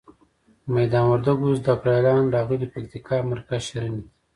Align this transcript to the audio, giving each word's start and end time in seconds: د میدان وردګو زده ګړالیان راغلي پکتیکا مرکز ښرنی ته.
د 0.65 0.67
میدان 0.75 1.05
وردګو 1.07 1.57
زده 1.59 1.73
ګړالیان 1.81 2.25
راغلي 2.35 2.67
پکتیکا 2.73 3.17
مرکز 3.31 3.61
ښرنی 3.71 4.01
ته. 4.05 4.11